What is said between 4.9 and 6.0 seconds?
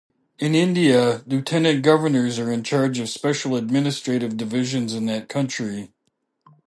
in that country.